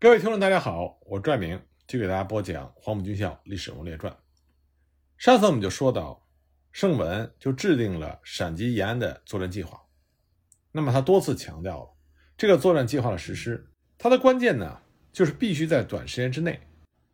[0.00, 4.12] 各位听众，大家好，我拽明，继续给大家播讲《黄埔军校历史人物列传》。
[5.16, 6.24] 上次我们就说到，
[6.70, 9.82] 盛文就制定了陕吉延安的作战计划。
[10.70, 11.90] 那么他多次强调了
[12.36, 13.66] 这个作战计划的实施，
[13.98, 14.80] 它的关键呢，
[15.12, 16.60] 就是必须在短时间之内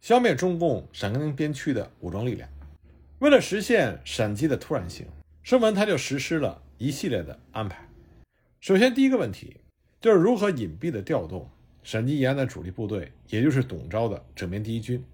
[0.03, 2.47] 消灭中共陕甘宁边区的武装力量。
[3.21, 5.07] 为了实现陕击的突然性，
[5.43, 7.89] 盛文他就实施了一系列的安排。
[8.61, 9.63] 首先，第一个问题
[10.03, 11.51] 就是如何隐蔽的调动。
[11.85, 15.05] 陕西延安的主力部队，也就是董钊的整编第一军，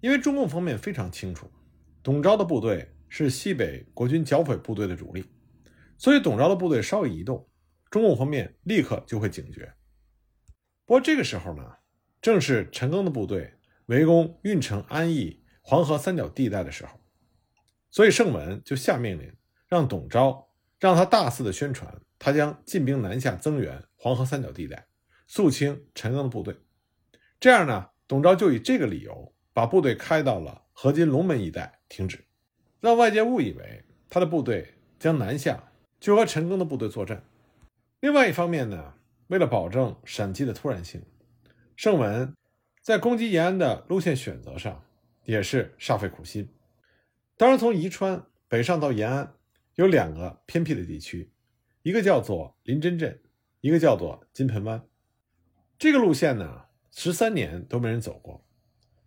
[0.00, 1.48] 因为中共方面非常清楚，
[2.02, 5.24] 董钊的部队是西北国军剿匪部队的主力，
[5.96, 7.48] 所以董钊的部队稍一移动，
[7.90, 9.72] 中共方面立刻就会警觉。
[10.84, 11.62] 不过这个时候呢，
[12.20, 13.54] 正是陈赓的部队
[13.86, 16.98] 围攻运城、安义、黄河三角地带的时候，
[17.88, 19.32] 所以盛文就下命令，
[19.68, 20.46] 让董钊
[20.80, 24.88] 让他大肆的宣传，他将进兵南下增援黄河三角地带。
[25.32, 26.56] 肃清陈赓的部队，
[27.38, 32.24] 这样呢，董钊就以这个理由把部队开到了河津龙门一带停止，
[32.80, 37.22] 让外界误以为他的部队将南下，去和陈赓的部队作战。
[38.00, 38.94] 另外一方面呢，
[39.28, 41.00] 为了保证陕击的突然性，
[41.76, 42.34] 盛文
[42.82, 44.84] 在攻击延安的路线选择上
[45.26, 46.48] 也是煞费苦心。
[47.36, 49.32] 当然，从宜川北上到延安
[49.76, 51.30] 有两个偏僻的地区，
[51.82, 53.22] 一个叫做临真镇，
[53.60, 54.84] 一个叫做金盆湾。
[55.80, 58.44] 这个路线呢，十三年都没人走过。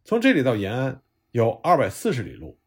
[0.03, 2.57] 从这里到延安有二百四十里路，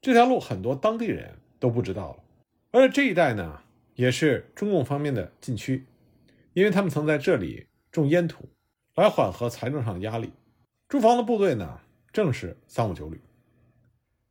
[0.00, 2.24] 这条路很多当地人都不知道了。
[2.72, 3.62] 而这一带呢，
[3.94, 5.86] 也是中共方面的禁区，
[6.54, 8.48] 因为他们曾在这里种烟土，
[8.96, 10.32] 来缓和财政上的压力。
[10.88, 13.20] 驻防的部队呢，正是三五九旅。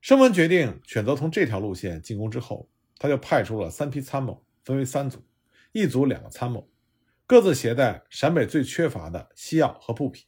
[0.01, 5.23] 声文决定选择从这条路线进攻之后，他就派出了三批参谋，分为三组，
[5.71, 6.67] 一组两个参谋。
[7.31, 10.25] 各自携带陕北最缺乏的西药和布匹，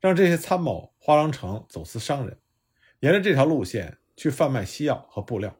[0.00, 2.36] 让这些参谋化妆成走私商人，
[2.98, 5.56] 沿着这条路线去贩卖西药和布料，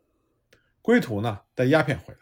[0.80, 2.20] 归途呢带鸦片回来。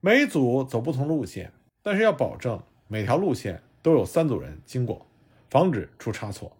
[0.00, 1.52] 每组走不同路线，
[1.84, 5.08] 但是要保证每条路线都有三组人经过，
[5.48, 6.56] 防止出差错。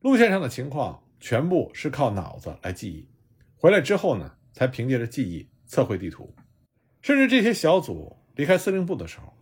[0.00, 3.08] 路线上的情况全部是靠脑子来记忆，
[3.56, 6.34] 回来之后呢，才凭借着记忆测绘地图。
[7.00, 9.32] 甚至这些小组离开司令部的时候。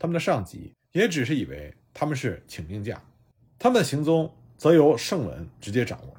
[0.00, 3.04] 他们的上级也只是以为他们是请病假，
[3.58, 6.16] 他们的行踪则由盛文直接掌握。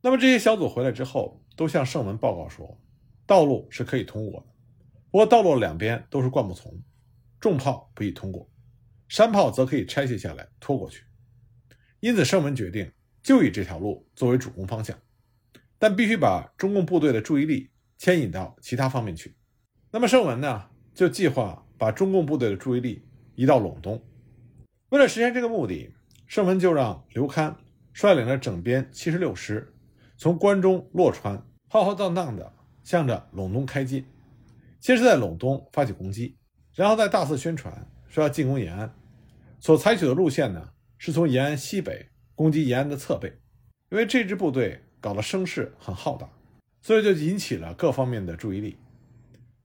[0.00, 2.80] 那么这些小组回来之后，都向盛文报告说，
[3.26, 4.46] 道路是可以通过的，
[5.10, 6.82] 不过道路两边都是灌木丛，
[7.38, 8.50] 重炮不宜通过，
[9.06, 11.04] 山炮则可以拆卸下来拖过去。
[12.00, 12.90] 因此，盛文决定
[13.22, 14.98] 就以这条路作为主攻方向，
[15.78, 19.36] 但必须把中共部队的注意力牵引到其他方面去。
[19.90, 21.61] 那么盛文呢，就计划。
[21.82, 23.02] 把中共部队的注意力
[23.34, 24.00] 移到陇东。
[24.90, 25.92] 为了实现这个目的，
[26.28, 27.56] 盛文就让刘戡
[27.92, 29.74] 率领着整编七十六师，
[30.16, 32.52] 从关中洛川浩浩荡荡地
[32.84, 34.04] 向着陇东开进。
[34.80, 36.36] 先是在陇东发起攻击，
[36.72, 38.94] 然后再大肆宣传说要进攻延安。
[39.58, 40.68] 所采取的路线呢，
[40.98, 43.28] 是从延安西北攻击延安的侧背。
[43.90, 46.30] 因为这支部队搞得声势很浩大，
[46.80, 48.76] 所以就引起了各方面的注意力。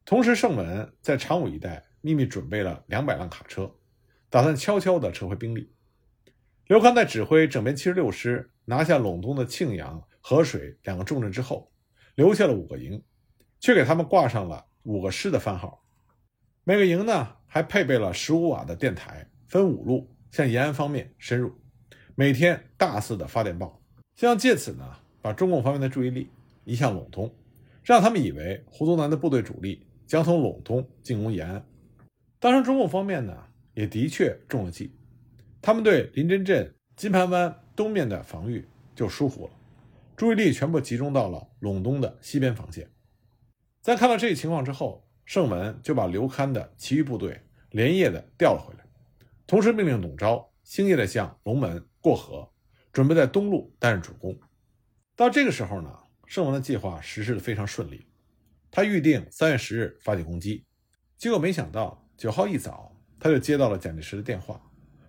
[0.03, 1.84] 同时，盛文在长武一带。
[2.07, 3.69] 秘密准备了两百辆卡车，
[4.29, 5.69] 打算悄悄地撤回兵力。
[6.68, 11.69] 刘康在指挥整编七十六师拿下陇东的庆阳、河水两个重镇之后，
[12.16, 13.03] 留下了五个营，
[13.59, 15.84] 却给他们挂上了五个师的番号。
[16.63, 21.51] 每个营呢，还配备了十五瓦的电台，分五路向延安方面深入，
[22.16, 23.81] 每天大肆的发电报，
[24.16, 26.29] 希望借此呢，把中共方面的注意力
[26.63, 27.35] 移向陇东，
[27.84, 31.66] 让他们以为胡宗南的部队主力将从陇东进攻延安。
[32.39, 33.35] 当时中共方面呢，
[33.73, 34.95] 也的确中了计，
[35.59, 39.53] 他们对临真镇、金盘湾东面的防御就疏忽了，
[40.15, 42.91] 注意力全部集中到了陇东的西边防线。
[43.81, 48.85] 在看到这一情况之后，盛文就把刘戡的其余部队连夜的调了回来，
[49.47, 52.51] 同时命令董钊星夜的向龙门过河，
[52.93, 54.40] 准备在东路担任主攻。
[55.16, 55.91] 到这个时候呢，
[56.28, 58.05] 盛文的计划实施的非常顺利，
[58.69, 60.66] 他预定三月十日发起攻击，
[61.17, 62.06] 结果没想到。
[62.17, 64.59] 九号一早，他就接到了蒋介石的电话，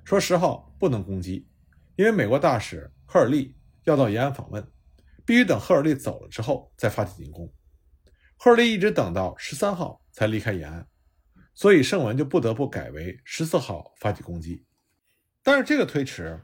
[0.04, 1.48] 说十号不能攻击，
[1.96, 4.62] 因为美国大使赫尔利要到延安访问，
[5.24, 7.50] 必须等赫尔利走了之后再发起进攻。
[8.36, 10.86] 赫尔利一直等到十三号才离开延安，
[11.54, 14.66] 所以盛文就不得不改为十四号发起攻击。
[15.42, 16.38] 但是这个推迟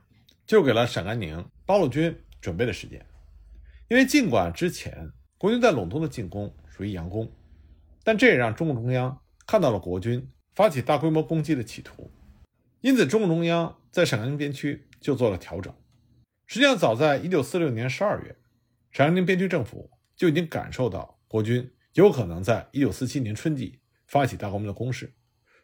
[0.47, 3.05] 就给了陕甘宁八路军准备的时间，
[3.89, 7.31] 因为尽管之前国军在陇东的进攻属于佯攻，
[8.03, 10.27] 但这也让中共中央看到了国军。
[10.55, 12.13] 发起大规模攻击的企图，
[12.81, 15.75] 因此，中共中央在陕甘宁边区就做了调整。
[16.47, 18.37] 实际上，早在1946年12月，
[18.93, 25.13] 陕甘宁边区政府就已经感受到国军有可能在1947年春季发起大规模的攻势，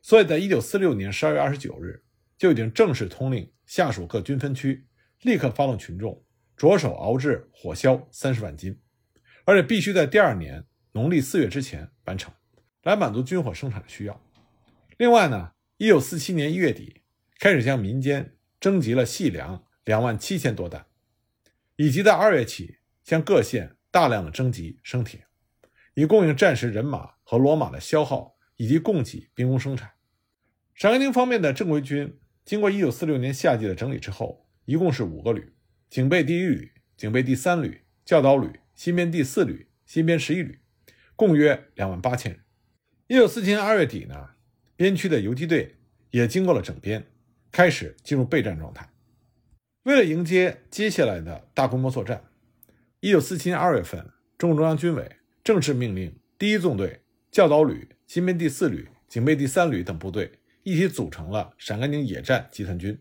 [0.02, 2.04] 所以在1946年12月29日
[2.36, 4.86] 就已经正式通令下属各军分区
[5.22, 6.24] 立刻发动群众，
[6.56, 8.80] 着手熬制火硝30万斤，
[9.44, 12.32] 而且必须在第二年农历四月之前完成，
[12.82, 14.20] 来满足军火生产的需要。
[15.00, 17.00] 另外呢，1947年1月底
[17.38, 19.64] 开始向民间征集了细粮。
[19.84, 20.84] 两万七千多担，
[21.76, 25.24] 以及在二月起向各县大量的征集生铁，
[25.94, 29.92] 以供应战时人马和骡马的消耗，以及供给兵工生产。
[30.74, 35.54] 陕甘宁方面的正规军经过一九四六年夏季的整理之后，一共是五个旅：
[35.88, 40.60] 警备第一旅、警备第三旅、教导旅、新编第四旅、新编十一旅，
[41.16, 42.42] 共约两万八千人。
[43.06, 44.32] 一九四七年二月底呢，
[44.80, 45.76] 边区的游击队
[46.10, 47.06] 也经过了整编，
[47.52, 48.88] 开始进入备战状态。
[49.82, 52.24] 为了迎接接下来的大规模作战，
[53.00, 60.32] 一九四七年二月份，中共中央军委正式命令第一纵队、教导旅、新编第四旅、警备第三旅等部队
[60.62, 62.98] 一起组成了陕甘宁野战集团军，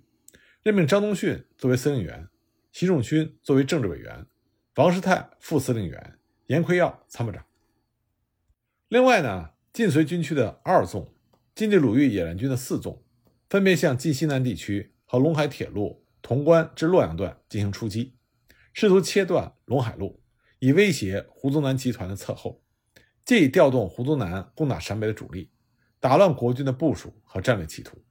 [0.62, 2.28] 任命张宗逊作为司令员，
[2.74, 4.26] 习仲勋作为政治委员，
[4.76, 7.46] 王世泰副司令员，严奎耀参谋长。
[8.90, 11.14] 另外呢，晋绥军区的二纵、
[11.60, 13.04] 晋冀鲁豫野战军的四纵，
[13.50, 16.06] 分别向晋西南地区和陇海铁路。
[16.22, 18.16] 潼关至洛阳段进行出击，
[18.72, 20.22] 试图切断陇海路，
[20.60, 22.64] 以威胁胡宗南集团的侧后，
[23.26, 25.52] 借以调动胡宗南攻打陕北的主力，
[26.00, 28.02] 打乱国军的部署和战略企图。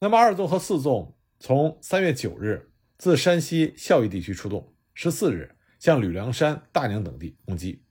[0.00, 7.82] 那么二纵和四纵从三月九日自山西孝义地区出动，十四日向吕梁山、大宁等地攻击。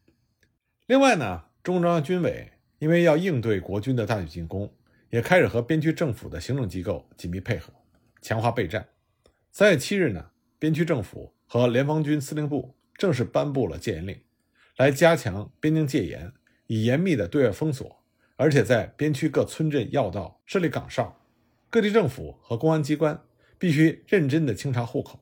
[0.87, 2.51] 另外呢，中共中央军委
[2.85, 4.71] 因为要应对国军的大举进攻，
[5.09, 7.73] 也开始和边区政府的行政机构紧密配合，
[8.21, 8.87] 强化备战。
[9.51, 10.23] 三月七日呢，
[10.59, 14.15] 边区政府和联防军司令部正式颁布了戒严令，
[14.77, 16.31] 来加强边境戒严，
[16.67, 18.03] 以严密的对外封锁，
[18.35, 21.19] 而且在边区各村镇要道设立岗哨，
[21.71, 23.19] 各地政府和公安机关
[23.57, 25.19] 必须认真的清查户口，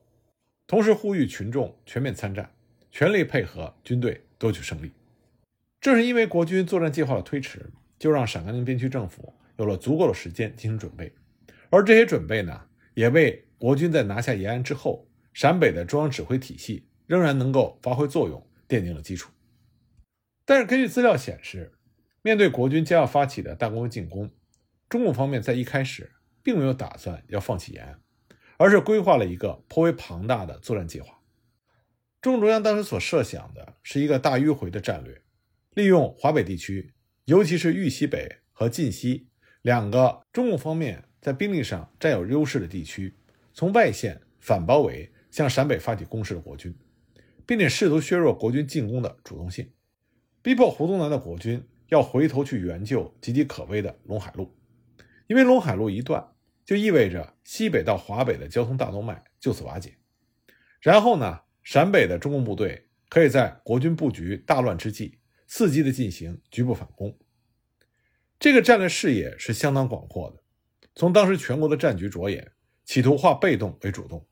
[0.66, 2.54] 同时呼吁群众全面参战，
[2.92, 4.92] 全力配合军队夺取胜利。
[5.84, 11.12] 正是因为国军作战计划的推迟，就让陕甘宁边区政府有了足够的时间进行准备，
[11.68, 13.44] 而这些准备呢，也为。
[13.58, 19.30] 国军在拿下延安之后，陕北的中央指挥体系仍然能够发挥作用，奠定了基础。
[20.46, 21.74] 但是，根据资料显示，
[22.22, 24.30] 面对国军将要发起的大规模进攻，
[24.88, 28.00] 中共方面在一开始并没有打算要放弃延安，
[28.56, 31.20] 而是规划了一个颇为庞大的作战计划。
[32.22, 35.22] 中共中央当时所设想的是一个大迂回的战略，
[35.74, 36.94] 利用华北地区，
[37.24, 39.26] 尤其是豫西北和晋西
[39.62, 43.12] 两个中共方面在兵力上占有优势的地区。
[43.52, 46.72] 从外线反包围向陕北发起攻势的国军，
[47.44, 49.68] 并且试图削弱国军进攻的主动性，
[50.42, 54.54] 逼迫胡宗南的国军要回头去援救岌岌可危的陇海路，
[55.26, 56.24] 因为陇海路一断，
[56.64, 59.94] 就意味着西北到华北的交通大动脉就此瓦解。
[60.80, 65.18] 然后呢，陕北的中共部队可以在国军布局大乱之际，
[65.48, 67.18] 伺机的进行局部反攻。
[68.38, 70.42] 这个战略视野是相当广阔的，
[70.94, 72.52] 从当时全国的战局着眼。
[72.86, 74.28] 企图化被动为主动。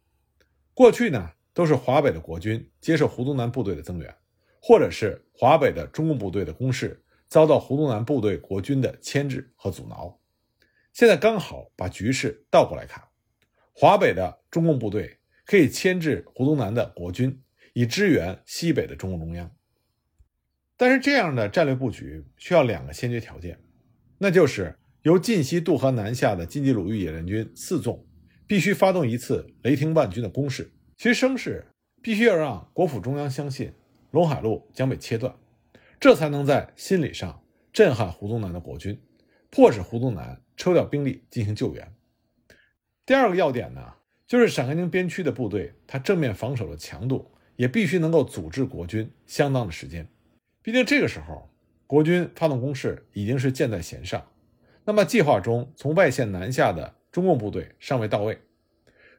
[0.74, 4.14] 过去呢，都是华北的国军接受胡宗南部队的增援，
[4.60, 10.20] 或者是华北的中共部队的攻势遭到胡宗南部队国军的牵制和阻挠。
[10.92, 13.02] 现在刚好把局势倒过来看，
[13.72, 17.42] 华北的中共部队可以牵制胡宗南的国军，
[17.72, 19.50] 以支援西北的中共中央。
[20.82, 23.56] 但是这样的战略布局需要两个先决条件，
[24.18, 28.04] 那就是由晋西渡河南下的晋冀鲁豫野战军四纵。
[28.48, 31.64] 必须发动一次雷霆万钧的攻势，其声势
[32.02, 33.72] 必须要让国府中央相信
[34.10, 35.32] 陇海路将被切断，
[36.00, 37.40] 这才能在心理上
[37.72, 39.00] 震撼胡宗南的国军，
[39.50, 41.94] 迫使胡宗南抽调兵力进行救援。
[43.06, 43.94] 第二个要点呢，
[44.26, 50.08] 就是陕甘宁边区的部队，它正面防守的强度也必须能够阻滞国军相当的时间。
[50.62, 51.50] 毕竟这个时候
[51.86, 54.26] 国军发动攻势已经是箭在弦上，
[54.84, 56.94] 那么计划中从外线南下的。
[57.12, 58.40] 中共部队尚未到位，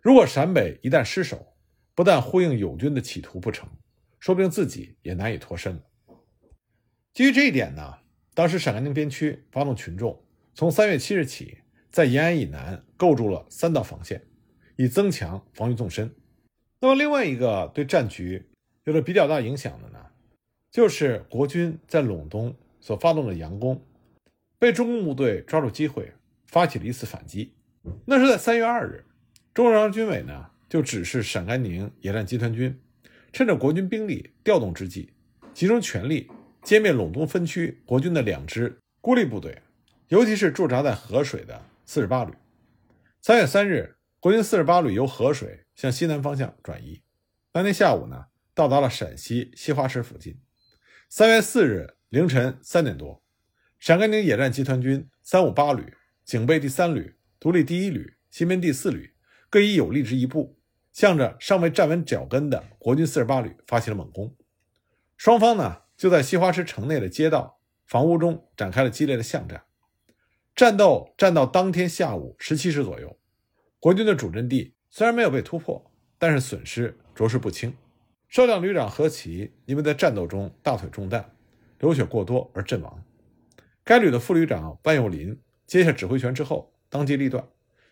[0.01, 1.53] 如果陕北一旦失守，
[1.93, 3.69] 不但呼应友军的企图不成，
[4.19, 5.81] 说不定自己也难以脱身了。
[7.13, 7.99] 基于这一点呢，
[8.33, 11.59] 当时陕甘宁边区发动群众，从三月七日起，
[11.91, 14.23] 在延安以南构筑了三道防线，
[14.75, 16.11] 以增强防御纵深。
[16.79, 18.49] 那么另外一个对战局
[18.85, 20.02] 有着比较大影响的呢，
[20.73, 23.79] 就是国军在陇东所发动的佯攻，
[24.57, 26.11] 被中共部队抓住机会，
[26.47, 27.53] 发起了一次反击。
[28.05, 29.05] 那是在三月二日，
[29.53, 32.75] 中央军委呢就指示陕甘宁野战集团军，
[33.31, 35.13] 趁着国军兵力调动之际，
[35.53, 36.27] 集中全力
[36.63, 39.61] 歼灭陇东分区国军的两支孤立部队，
[40.07, 42.33] 尤其是驻扎在河水的四十八旅。
[43.21, 47.03] 三月三日，国军四十八旅由河水向西南方向转移，
[47.51, 48.25] 当天下午呢
[48.55, 50.35] 到达了陕西西华池附近。
[51.15, 53.21] 三月四日凌晨三点多，
[53.77, 55.93] 陕甘宁野战集团军三五八旅、
[56.25, 57.15] 警备第三旅。
[57.39, 59.13] 独立第一旅、新编第四旅
[59.47, 60.57] 各以有力之一部，
[60.91, 64.35] 向着尚未站稳脚跟的国军四十八旅发起了猛攻。
[65.15, 69.65] 双方呢就在西花池城内的街道、房屋中展开了激烈的巷战。
[70.55, 73.19] 战斗战到当天下午十七时左右，
[73.79, 77.71] 国军的主阵地虽然没有被突破，但是损失着实不轻。
[78.33, 81.35] 少将旅长何奇因为在战斗中大腿中弹，
[81.77, 83.05] 流血过多而阵亡。
[83.83, 86.73] 该旅的副旅长万有林接下指挥权之后。
[86.89, 87.47] 当机立断，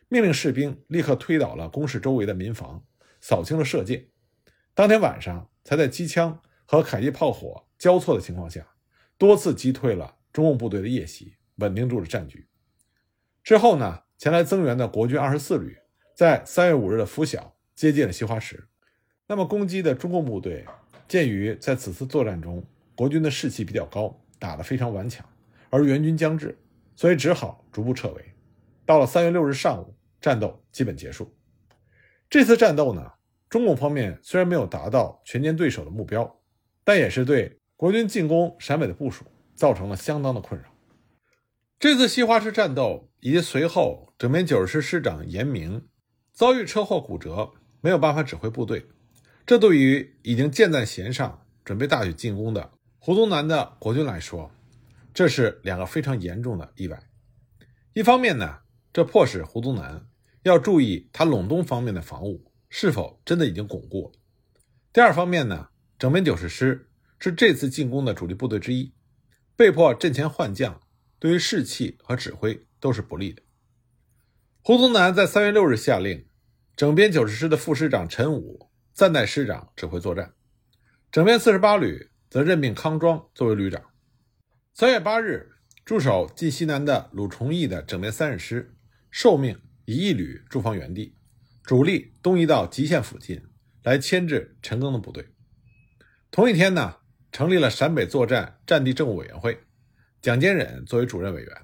[0.10, 2.84] 命令士兵立刻推倒了工事周围的民房，
[3.20, 4.10] 扫清了射界。
[4.74, 8.66] 当天晚上，才在机枪和迫击炮火交错的情况下，
[9.20, 12.48] 多次击退了中共部队的夜袭，稳定住了战局。
[13.44, 15.78] 之后呢，前来增援的国军二十四旅
[16.16, 18.70] 在三月五日的拂晓接近了西花池。
[19.32, 20.66] 那么攻击的中共部队，
[21.08, 22.62] 鉴于在此次作战中
[22.96, 25.26] 国军的士气比较高，打得非常顽强，
[25.70, 26.54] 而援军将至，
[26.98, 28.26] 所以只好逐步撤围。
[28.86, 31.34] 到了三月六日上午，战斗基本结束。
[32.30, 33.10] 这次战斗呢，
[33.48, 36.42] 中共方面虽然没有达到全歼对手的目标，
[36.84, 39.24] 但也是对国军进攻陕北的部署
[39.56, 40.68] 造成了相当的困扰。
[41.80, 45.88] 这次西花池战斗以及随后整编九十师师长严明
[46.34, 48.86] 遭遇车祸骨折，没有办法指挥部队，
[49.46, 54.52] 这对于已经箭在弦上准备大举进攻的胡宗南的国军来说，
[55.14, 57.02] 这是两个非常严重的意外。
[57.94, 58.60] 一方面呢。
[58.94, 60.06] 这迫使胡宗南
[60.44, 64.12] 要注意他陇东方面的防务是否真的已经巩固。
[64.92, 68.94] 第二方面呢，整编九十师是这次进攻的主力部队之一，
[69.56, 70.82] 被迫阵前换将，
[71.20, 73.42] 对于士气和指挥都是不利的。
[74.62, 76.26] 胡宗南在三月六日下令，
[76.76, 80.34] 整编九十师的副师长陈武暂代师长指挥作战，
[81.12, 83.82] 整编四十八旅则任命康庄作为旅长。
[84.74, 85.52] 三月八日，
[85.86, 88.76] 驻守晋西南的鲁崇义的整编三十师。
[89.10, 91.18] 受命以一旅驻防原地，
[91.64, 93.44] 主力东移到极限附近
[93.84, 95.28] 来牵制陈赓的部队。
[96.30, 96.98] 同一天呢，
[97.32, 99.64] 成立了陕北作战战地政务委员会，
[100.22, 101.58] 蒋坚忍作为主任委员。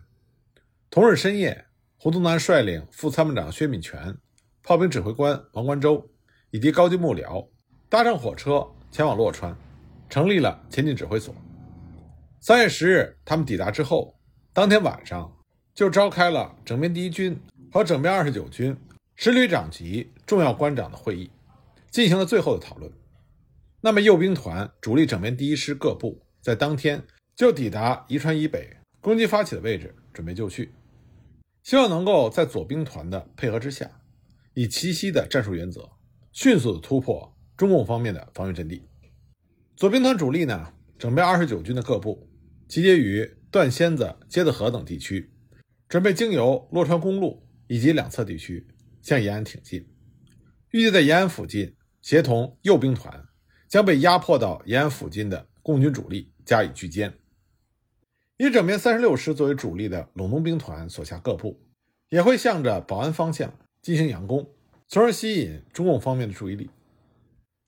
[0.89, 4.17] 同日深夜，胡宗南率领副参谋长薛敏全、
[4.61, 6.11] 炮兵指挥官王关周
[6.51, 7.47] 以及高级幕僚
[7.89, 9.57] 搭乘火车前往洛川，
[10.09, 11.33] 成立了前进指挥所。
[12.39, 14.19] 三月十日，他们抵达之后，
[14.53, 15.33] 当天晚上。
[15.77, 17.39] 就召开了整编第一军
[17.71, 18.75] 和整编二十九军
[19.15, 21.29] 师旅长级重要官长的会议，
[21.91, 22.91] 进行了最后的讨论。
[23.81, 27.03] 那么右兵团主力整编第一师各部在当天
[27.35, 30.73] 就抵达宜川以北攻击发起的位置，准备就绪，
[31.61, 33.87] 希望能够在左兵团的配合之下，
[34.55, 35.87] 以奇袭的战术原则，
[36.37, 38.87] 迅速的突破中共方面的防御阵地。
[39.75, 42.29] 左兵团主力呢，整编二十九军的各部
[42.67, 45.33] 集结于段仙子、街子河等地区。
[45.89, 48.67] 准备经由洛川公路以及两侧地区
[49.01, 49.83] 向延安挺进，
[50.69, 53.25] 预计在延安附近协同右兵团
[53.67, 57.11] 将被压迫到延安附近的共军主力加以聚歼。
[58.37, 61.59] 以整编三十六师作为主力的陇东兵团所辖各部
[62.09, 63.51] 也会向着保安方向
[63.81, 64.47] 进行佯攻，
[64.89, 66.69] 从而吸引中共方面的注意力。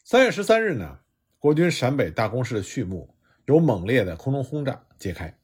[0.05, 0.99] 三月十三日呢，
[1.37, 3.13] 国军陕北大攻势的序幕
[3.45, 5.37] 由猛烈的空中轰炸揭开。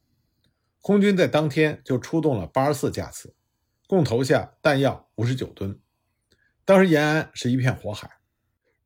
[0.81, 3.35] 空军在当天就出动了八十四架次，
[3.87, 5.77] 共投下弹药五十九吨。
[6.63, 8.09] 当时延安是一片火海，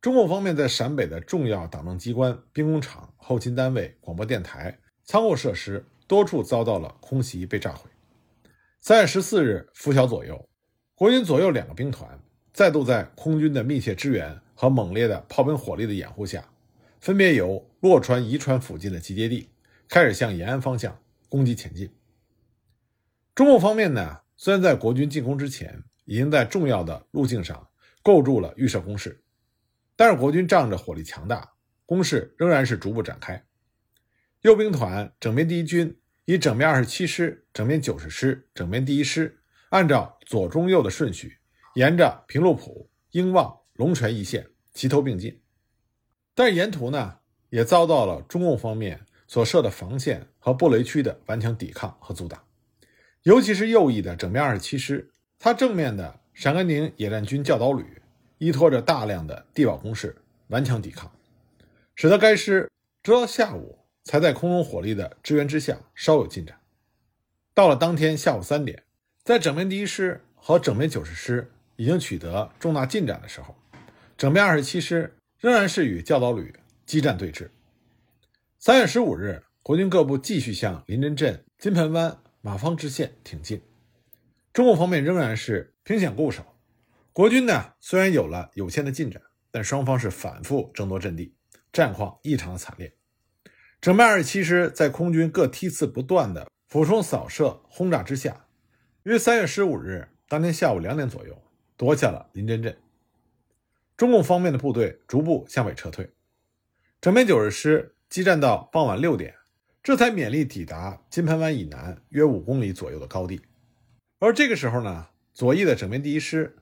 [0.02, 7.88] 中共方面在陕北的重要党政机关、兵工厂、后勤单位、广播电台、仓库设施多处遭到了空袭，被炸毁。
[8.82, 10.50] 三月十四日拂晓左右，
[10.96, 12.20] 国军左右两个兵团
[12.54, 16.50] 再度在空军的密切支援和猛烈的炮兵火力的掩护下，
[17.00, 19.50] 分别由洛川、宜川附近的集结地
[19.88, 21.00] 开始向延安方向。
[21.32, 21.88] 攻击前进。
[23.36, 27.68] 中共方面呢，虽然在国军进攻之前，已经在重要的路径上
[28.02, 29.22] 构筑了预设工事，
[29.96, 31.52] 但是国军仗着火力强大，
[31.86, 33.46] 攻势仍然是逐步展开。
[34.42, 39.40] 右兵团整编第一军以整编二十七师、整编九十师、整编第一师，
[39.70, 41.38] 按照左中右的顺序，
[41.76, 45.42] 沿着平陆浦、英望、龙泉一线齐头并进，
[46.34, 49.06] 但是沿途呢，也遭到了中共方面。
[49.32, 52.44] 所设的防线和布雷区的顽强抵抗和阻挡，
[53.22, 58.02] 尤其是右翼的整编二十七师，它正面的陕甘宁野战军教导旅
[58.40, 60.16] 依托着大量的地堡工事
[60.48, 61.12] 顽强抵抗，
[61.94, 62.72] 使得该师
[63.04, 66.60] 直到下午才在空中火力的支援之下稍有进展。
[67.54, 68.82] 到了当天下午三点，
[69.24, 73.56] 在整编第一师和整编九十师已经取得重大进展的时候，
[74.18, 76.54] 整编二十七师仍然是与教导旅
[76.86, 77.48] 激战对峙。
[78.58, 83.62] 三月十五日，国军各部继续向临真镇、金盆湾、马坊支线挺进，
[84.52, 86.44] 中共方面仍然是凭险固守。
[87.14, 91.34] 国军呢，虽然有了有限的进展，但双方是反复争夺阵地，
[91.72, 92.94] 战况异常的惨烈。
[93.80, 98.48] 整编二十七师在空军各梯次不断的俯冲扫射、轰炸之下，
[99.04, 101.42] 于三月十五日当天下午两点左右
[101.80, 102.78] 夺下了临真镇。
[103.96, 106.12] 中共方面的部队逐步向北撤退，
[107.00, 109.34] 整编九十师激战到傍晚六点，
[109.82, 113.42] 这才勉力抵达金盆湾以南约五公里左右的高地。
[114.20, 116.58] 而这个时候呢，左翼的整编第一师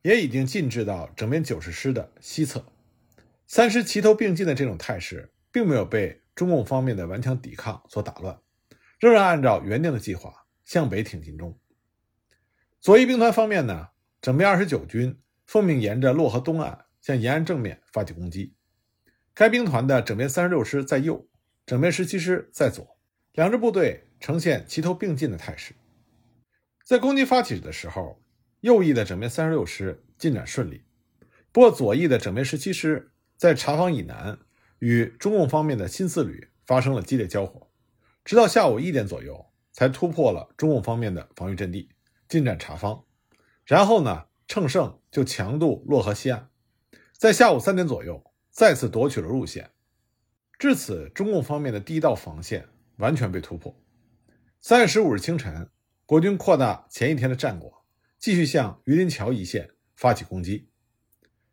[0.00, 2.64] 也已经进至到整编九十师的西侧，
[3.46, 8.40] 三师齐头并进的这种态势，并没有被中共方面的顽强抵抗所打乱，
[8.98, 11.58] 仍然按照原定的计划向北挺进中。
[12.80, 13.88] 左翼兵团方面呢，
[14.22, 15.18] 整编二十九军。
[15.44, 18.54] 奉命沿着洛河东岸向延安正面发起攻击。
[19.34, 21.28] 该兵团的整编三十六师在右，
[21.66, 22.96] 整编十七师在左，
[23.32, 25.74] 两支部队呈现齐头并进的态势。
[26.86, 28.22] 在攻击发起的时候，
[28.60, 30.84] 右翼的整编三十六师进展顺利，
[31.50, 34.38] 不过左翼的整编十七师在茶坊以南
[34.78, 37.68] 与中共方面的新四旅发生了激烈交火，
[38.24, 41.90] 直到下午一点左右才突破了中共方面的防御阵地，
[42.26, 43.04] 进展查坊。
[43.72, 44.26] 然后呢？
[44.46, 46.50] 乘胜就强渡洛河西岸，
[47.16, 49.70] 在下午三点左右再次夺取了路线，
[50.58, 53.74] 至此，中共方面的第一道防线完全被突破。
[54.60, 55.70] 三月十五日清晨，
[56.04, 57.86] 国军扩大前一天的战果，
[58.18, 60.68] 继续向榆林桥一线发起攻击。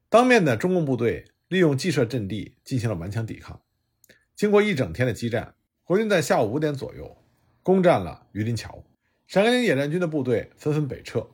[0.10, 3.62] 当面的中共部队利用既设阵地进行了顽强抵抗。
[4.36, 5.56] 经过一整天的激战，
[5.86, 7.24] 国军在下午五点左右
[7.64, 8.84] 攻占了榆林桥，
[9.26, 11.26] 陕甘宁野战军的部队纷纷北撤。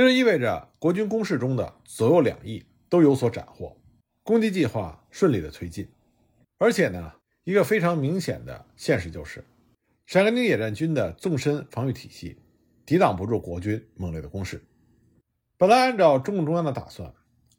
[0.00, 3.76] 这就意味着国军攻势中的左右两翼都有所斩获，
[4.22, 5.86] 攻击计划顺利的推进。
[6.56, 7.12] 而且呢，
[7.44, 9.44] 一个非常明显的现实就是，
[10.06, 12.38] 陕甘宁野战军的纵深防御体系
[12.86, 14.64] 抵挡不住国军猛烈的攻势。
[15.58, 17.12] 本来按照中共中央的打算，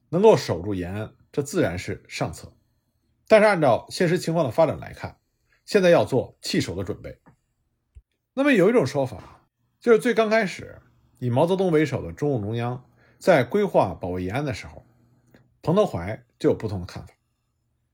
[0.10, 2.52] 能够守住延安，这自然是上策。
[3.28, 5.16] 但是按照现实情况的发展来看，
[5.64, 7.20] 现在要做弃守的准备。
[8.34, 9.48] 那么有一种说法，
[9.80, 10.82] 就是最刚开始。
[11.22, 12.84] 以毛泽东为首的中共中央
[13.20, 14.84] 在规划保卫延安的时候，
[15.62, 17.14] 彭德怀就有不同的看法。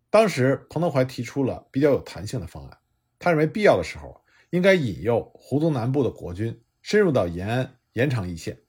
[0.09, 2.77] 当时，彭德怀提出了比较有弹性的方案，
[3.19, 8.61] 他认为必要的时候应该引诱胡宗南部的国军深入到延安，延长一线，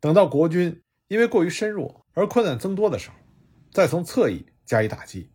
[0.00, 3.16] 等到国军因为过于深入而困难增多的时候，
[3.72, 5.30] 再从侧翼加以打击。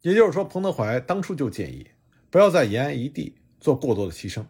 [0.00, 1.86] 也就是说，彭德怀当初就建议
[2.30, 4.46] 不要在延安一地做过多的牺牲，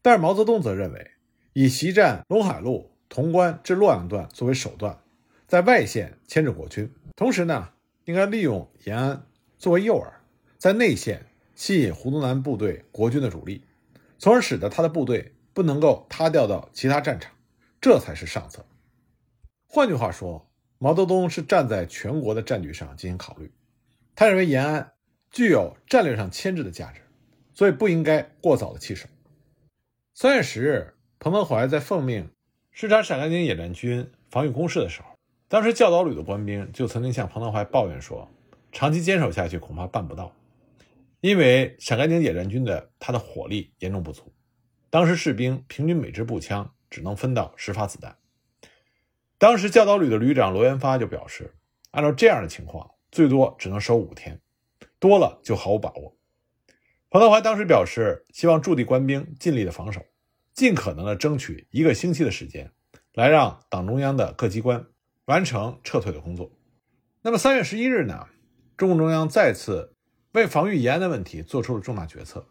[0.00, 1.10] 但是毛泽东则认为。
[1.56, 4.98] 以袭占陇海路、潼关至洛阳段作为手段，
[5.46, 7.70] 在外线牵制国军，同时呢，
[8.06, 9.24] 应该利用延安
[9.56, 10.12] 作为诱饵，
[10.58, 13.62] 在内线吸引胡宗南部队国军的主力，
[14.18, 17.30] 从而使得他的部队不能够塌掉到其他战场，
[17.80, 18.66] 这才是上策。
[19.68, 23.52] 换句话说，毛泽东是站在全国的战局上进行考虑，
[24.16, 24.90] 他认为延安
[25.30, 27.00] 具有战略上牵制的价值，
[27.54, 29.06] 所以不应该过早的弃守。
[30.14, 30.93] 三月十日。
[31.24, 32.28] 彭德怀在奉命
[32.70, 35.08] 视察陕甘宁野战军防御工事的时候，
[35.48, 38.28] 当时教导旅的官兵就曾经向彭德怀抱怨说
[38.72, 40.30] ：“长期坚守下去，恐怕办不到，
[41.22, 44.34] 因为陕甘宁野战军的他的火力严重不足。
[44.90, 48.14] 当时士兵平均每支步枪只能分到十发子弹。
[49.38, 51.54] 当时教导旅的旅长罗元发就表示，
[51.92, 54.38] 按照这样的情况，最多只能守五天，
[54.98, 56.14] 多了就毫无把握。
[57.08, 60.02] 彭德怀当时表示，希望驻地官兵尽力的防守。”
[60.54, 62.70] 尽可能的争取一个星期的时间，
[63.12, 64.86] 来让党中央的各机关
[65.24, 66.52] 完成撤退的工作。
[67.22, 68.28] 那么三月十一日呢？
[68.76, 69.94] 中共中央再次
[70.32, 72.46] 为防御延安的问题做出了重大决策。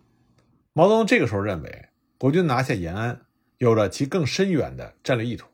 [0.73, 3.25] 毛泽东这个时候认为，国军拿下延安
[3.57, 5.47] 有了其更深远的战略意图，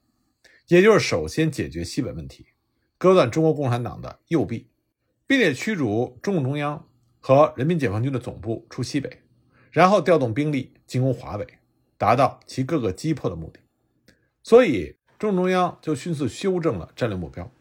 [0.67, 2.47] 也就是首先解决西北问题，
[2.97, 4.69] 割断中国共产党的右臂，
[5.27, 6.87] 并且驱逐中共中央
[7.19, 9.21] 和人民解放军的总部出西北，
[9.71, 11.45] 然后调动兵力进攻华北。
[11.99, 13.59] 达到其各个击破的目的，
[14.41, 17.51] 所以中共中央就迅速修正了战略目标，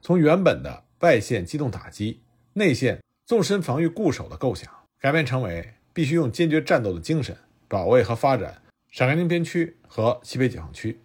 [0.00, 2.22] 从原本的外线机动打击、
[2.52, 11.00] 内线纵深防御固守的构想，改变成为必须用坚决战斗的精神保卫和发展陕甘宁边区和西北解放区。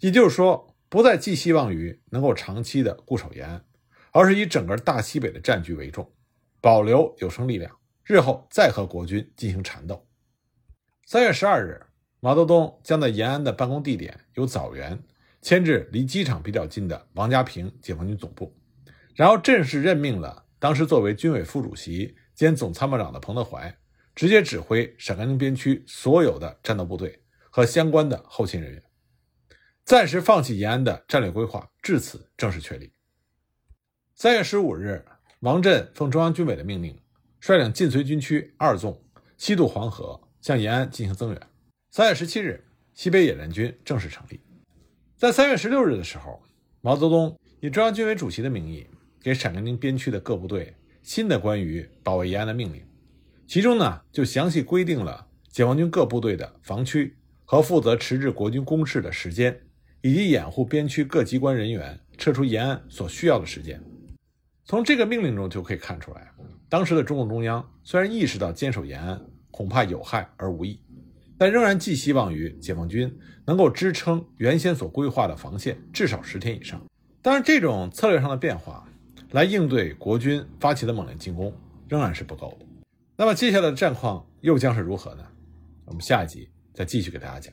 [0.00, 3.64] 也就是说，不再寄希望于能够长期的固守延安，
[4.10, 6.12] 而是以整个大西北的战局为重，
[6.60, 10.06] 保留有生力量，日后再和国军进行缠斗。
[11.06, 11.86] 三月十二日，
[12.24, 14.96] 毛泽东将在延安的办公地点由枣园
[15.40, 18.56] 迁至离机场比较近的王家坪解放军总部，
[19.16, 23.76] 然后正式任命了当时作为军委副主席兼总参谋长的彭德怀，
[24.14, 28.80] 直接指挥陕甘宁边区所有的战斗部队和相关的后勤人员。
[29.84, 32.92] 暂时放弃延安的战略规划，至此正式确立。
[34.14, 35.04] 三月十五日，
[35.40, 36.96] 王震奉中央军委的命令，
[37.40, 39.04] 率领晋绥军区二纵
[39.36, 41.51] 西渡黄河，向延安进行增援。
[41.94, 44.40] 三月十七日，西北野战军正式成立。
[45.14, 46.42] 在三月十六日的时候，
[46.80, 48.86] 毛泽东以中央军委主席的名义，
[49.20, 52.82] 给陕甘宁边区的各部队新的关于保卫延安的命令，
[53.46, 59.60] 其中呢就详细规定了解放军各部队的防区和负责迟滞国军攻势的时间。
[60.00, 63.78] 以及掩护边区各机关人员撤出延安所需要的时间。
[64.64, 66.32] 从这个命令中就可以看出来，
[66.70, 70.80] 当时的中共中央虽然意识到坚守延安恐怕有害而无益，
[71.42, 73.12] 但仍然寄希望于解放军
[73.44, 76.80] 能够支撑原先所规划的防线至少十天以上。
[77.20, 78.86] 但是，这种策略上的变化
[79.32, 81.52] 来应对国军发起的猛烈进攻
[81.88, 82.66] 仍然是不够的。
[83.16, 85.24] 那么接下来的战况又将是如何呢？
[85.84, 87.52] 我们下一集再继续给大家讲。